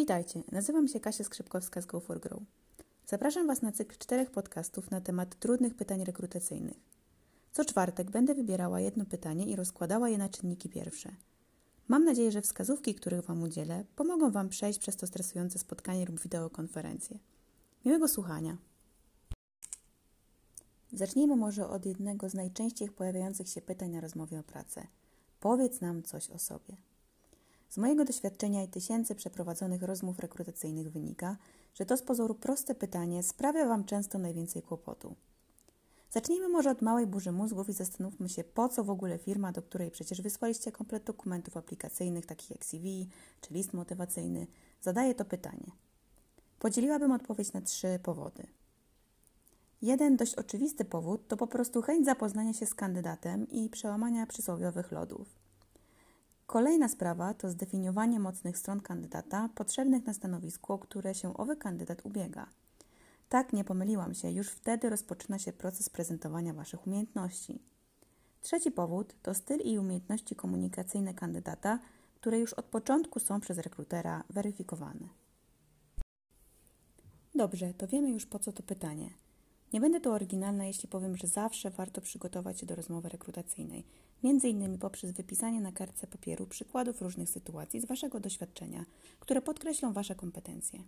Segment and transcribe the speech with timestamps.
[0.00, 2.42] Witajcie, nazywam się Kasia Skrzypkowska z Go for Grow.
[3.06, 6.76] Zapraszam Was na cykl czterech podcastów na temat trudnych pytań rekrutacyjnych.
[7.52, 11.16] Co czwartek będę wybierała jedno pytanie i rozkładała je na czynniki pierwsze.
[11.88, 16.20] Mam nadzieję, że wskazówki, których Wam udzielę, pomogą Wam przejść przez to stresujące spotkanie lub
[16.20, 17.18] wideokonferencję.
[17.84, 18.56] Miłego słuchania.
[20.92, 24.86] Zacznijmy może od jednego z najczęściej pojawiających się pytań na rozmowie o pracę.
[25.40, 26.89] Powiedz nam coś o sobie.
[27.70, 31.36] Z mojego doświadczenia i tysięcy przeprowadzonych rozmów rekrutacyjnych wynika,
[31.74, 35.14] że to z pozoru proste pytanie sprawia Wam często najwięcej kłopotu.
[36.10, 39.62] Zacznijmy może od małej burzy mózgów i zastanówmy się, po co w ogóle firma, do
[39.62, 43.08] której przecież wysłaliście komplet dokumentów aplikacyjnych, takich jak CV
[43.40, 44.46] czy list motywacyjny,
[44.80, 45.70] zadaje to pytanie.
[46.58, 48.46] Podzieliłabym odpowiedź na trzy powody.
[49.82, 54.92] Jeden dość oczywisty powód to po prostu chęć zapoznania się z kandydatem i przełamania przysłowiowych
[54.92, 55.49] lodów.
[56.50, 62.06] Kolejna sprawa to zdefiniowanie mocnych stron kandydata potrzebnych na stanowisku, o które się owy kandydat
[62.06, 62.46] ubiega.
[63.28, 67.62] Tak, nie pomyliłam się, już wtedy rozpoczyna się proces prezentowania Waszych umiejętności.
[68.40, 71.78] Trzeci powód to styl i umiejętności komunikacyjne kandydata,
[72.14, 75.08] które już od początku są przez rekrutera weryfikowane.
[77.34, 79.10] Dobrze, to wiemy już po co to pytanie.
[79.72, 83.84] Nie będę tu oryginalna, jeśli powiem, że zawsze warto przygotować się do rozmowy rekrutacyjnej,
[84.22, 88.84] między innymi poprzez wypisanie na kartce papieru przykładów różnych sytuacji z Waszego doświadczenia,
[89.20, 90.82] które podkreślą Wasze kompetencje.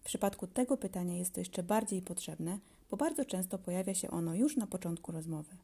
[0.00, 2.58] W przypadku tego pytania jest to jeszcze bardziej potrzebne,
[2.90, 5.56] bo bardzo często pojawia się ono już na początku rozmowy.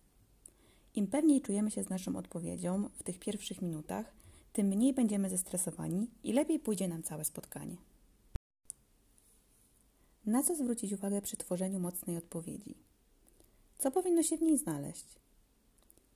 [0.95, 4.15] Im pewniej czujemy się z naszą odpowiedzią w tych pierwszych minutach,
[4.53, 7.77] tym mniej będziemy zestresowani i lepiej pójdzie nam całe spotkanie.
[10.27, 12.75] Na co zwrócić uwagę przy tworzeniu mocnej odpowiedzi?
[13.79, 15.05] Co powinno się w niej znaleźć?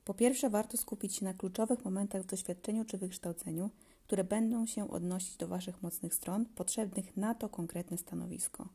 [0.05, 3.69] Po pierwsze, warto skupić się na kluczowych momentach w doświadczeniu czy wykształceniu,
[4.03, 8.67] które będą się odnosić do Waszych mocnych stron, potrzebnych na to konkretne stanowisko.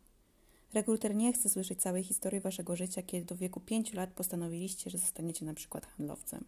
[0.75, 4.99] Rekruter nie chce słyszeć całej historii Waszego życia, kiedy do wieku 5 lat postanowiliście, że
[4.99, 6.45] zostaniecie na przykład handlowcem.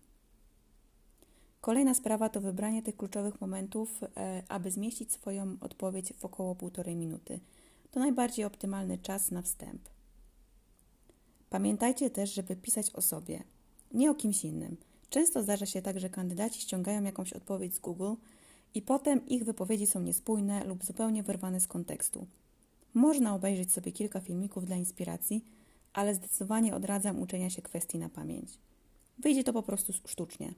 [1.61, 6.97] Kolejna sprawa to wybranie tych kluczowych momentów, e, aby zmieścić swoją odpowiedź w około półtorej
[6.97, 7.41] minuty.
[7.91, 9.89] To najbardziej optymalny czas na wstęp.
[11.51, 13.43] Pamiętajcie też, żeby pisać o sobie–
[13.97, 14.77] nie o kimś innym.
[15.11, 18.15] Często zdarza się tak, że kandydaci ściągają jakąś odpowiedź z Google
[18.75, 22.27] i potem ich wypowiedzi są niespójne lub zupełnie wyrwane z kontekstu.
[22.95, 25.45] Można obejrzeć sobie kilka filmików dla inspiracji,
[25.93, 28.59] ale zdecydowanie odradzam uczenia się kwestii na pamięć.
[29.19, 30.55] Wyjdzie to po prostu sztucznie.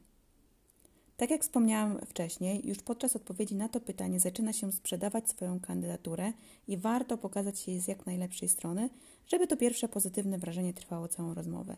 [1.18, 6.32] Tak jak wspomniałam wcześniej, już podczas odpowiedzi na to pytanie zaczyna się sprzedawać swoją kandydaturę
[6.68, 8.90] i warto pokazać się z jak najlepszej strony,
[9.26, 11.76] żeby to pierwsze pozytywne wrażenie trwało całą rozmowę.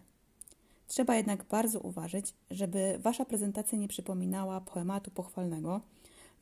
[0.89, 5.81] Trzeba jednak bardzo uważać, żeby Wasza prezentacja nie przypominała poematu pochwalnego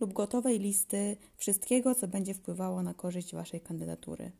[0.01, 4.31] lub gotowej listy wszystkiego, co będzie wpływało na korzyść Waszej kandydatury.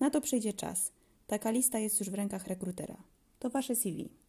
[0.00, 0.92] Na to przyjdzie czas.
[1.26, 2.96] Taka lista jest już w rękach rekrutera.
[3.38, 4.23] To Wasze CV.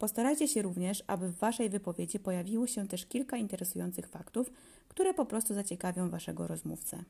[0.00, 4.50] Postarajcie się również, aby w Waszej wypowiedzi pojawiło się też kilka interesujących faktów,
[4.88, 7.04] które po prostu zaciekawią Waszego rozmówcę.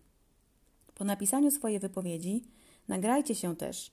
[0.94, 2.42] Po napisaniu swojej wypowiedzi
[2.88, 3.90] nagrajcie się też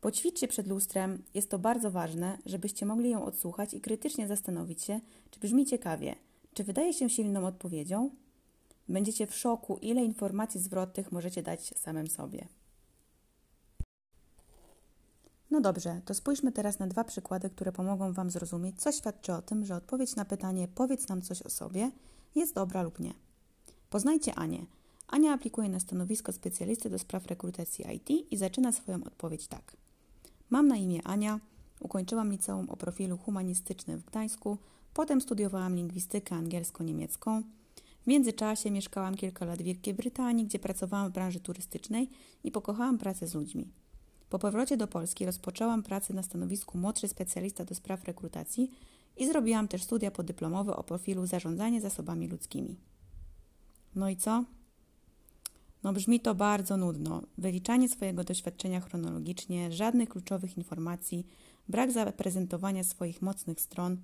[0.00, 5.00] Poćwiczcie przed lustrem, jest to bardzo ważne, żebyście mogli ją odsłuchać i krytycznie zastanowić się,
[5.30, 6.14] czy brzmi ciekawie,
[6.54, 8.10] czy wydaje się silną odpowiedzią.
[8.88, 12.46] Będziecie w szoku, ile informacji zwrotnych możecie dać samym sobie.
[15.50, 19.42] No dobrze, to spójrzmy teraz na dwa przykłady, które pomogą Wam zrozumieć, co świadczy o
[19.42, 21.90] tym, że odpowiedź na pytanie powiedz nam coś o sobie
[22.34, 23.14] jest dobra lub nie.
[23.90, 24.66] Poznajcie Anię.
[25.08, 29.76] Ania aplikuje na stanowisko specjalisty do spraw rekrutacji IT i zaczyna swoją odpowiedź tak.
[30.50, 31.40] Mam na imię Ania,
[31.80, 34.58] ukończyłam liceum o profilu humanistycznym w Gdańsku,
[34.94, 37.42] potem studiowałam lingwistykę angielsko-niemiecką.
[38.02, 42.10] W międzyczasie mieszkałam kilka lat w Wielkiej Brytanii, gdzie pracowałam w branży turystycznej
[42.44, 43.68] i pokochałam pracę z ludźmi.
[44.30, 48.70] Po powrocie do Polski rozpoczęłam pracę na stanowisku młodszy specjalista do spraw rekrutacji
[49.16, 52.76] i zrobiłam też studia podyplomowe o profilu zarządzanie zasobami ludzkimi.
[53.94, 54.44] No i co?
[55.82, 57.22] No brzmi to bardzo nudno.
[57.38, 61.26] Wyliczanie swojego doświadczenia chronologicznie, żadnych kluczowych informacji,
[61.68, 63.96] brak zaprezentowania swoich mocnych stron.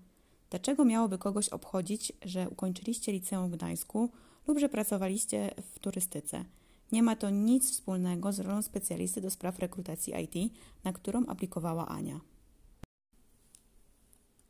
[0.50, 4.10] Dlaczego miałoby kogoś obchodzić, że ukończyliście liceum w Gdańsku
[4.46, 6.44] lub że pracowaliście w turystyce?
[6.92, 10.52] Nie ma to nic wspólnego z rolą specjalisty do spraw rekrutacji IT,
[10.84, 12.20] na którą aplikowała Ania.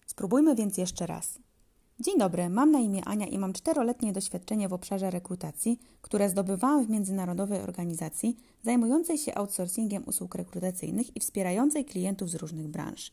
[0.07, 1.39] Spróbujmy więc jeszcze raz.
[2.01, 6.87] Dzień dobry, mam na imię Ania i mam czteroletnie doświadczenie w obszarze rekrutacji, które zdobywałam
[6.87, 13.13] w międzynarodowej organizacji zajmującej się outsourcingiem usług rekrutacyjnych i wspierającej klientów z różnych branż.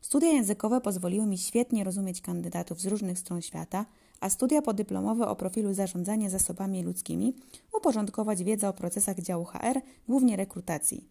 [0.00, 3.86] Studia językowe pozwoliły mi świetnie rozumieć kandydatów z różnych stron świata,
[4.20, 7.34] a studia podyplomowe o profilu zarządzania zasobami ludzkimi
[7.76, 11.08] uporządkować wiedzę o procesach działu HR, głównie rekrutacji.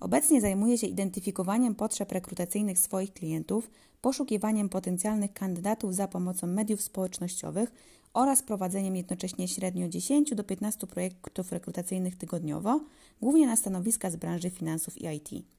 [0.00, 3.70] Obecnie zajmuje się identyfikowaniem potrzeb rekrutacyjnych swoich klientów,
[4.00, 7.72] poszukiwaniem potencjalnych kandydatów za pomocą mediów społecznościowych
[8.14, 12.80] oraz prowadzeniem jednocześnie średnio 10 do 15 projektów rekrutacyjnych tygodniowo,
[13.20, 15.57] głównie na stanowiska z branży finansów i IT.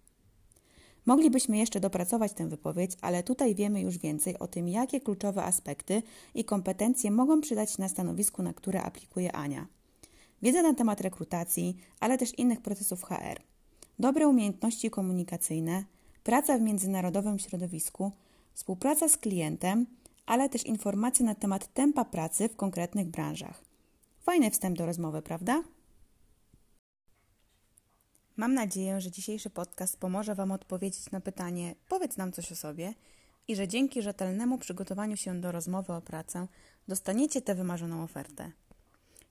[1.05, 6.03] Moglibyśmy jeszcze dopracować tę wypowiedź, ale tutaj wiemy już więcej o tym, jakie kluczowe aspekty
[6.35, 9.67] i kompetencje mogą przydać się na stanowisku, na które aplikuje Ania.
[10.41, 13.41] Wiedza na temat rekrutacji, ale też innych procesów HR.
[13.99, 15.83] Dobre umiejętności komunikacyjne,
[16.23, 18.11] praca w międzynarodowym środowisku,
[18.53, 19.85] współpraca z klientem,
[20.25, 23.63] ale też informacje na temat tempa pracy w konkretnych branżach.
[24.19, 25.63] Fajny wstęp do rozmowy, prawda?
[28.39, 32.93] Mam nadzieję, że dzisiejszy podcast pomoże Wam odpowiedzieć na pytanie: powiedz nam coś o sobie
[33.47, 36.47] i że dzięki rzetelnemu przygotowaniu się do rozmowy o pracę
[36.87, 38.51] dostaniecie tę wymarzoną ofertę.